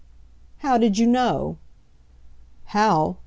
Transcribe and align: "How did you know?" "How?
"How 0.57 0.79
did 0.79 0.97
you 0.97 1.05
know?" 1.05 1.57
"How? 2.65 3.17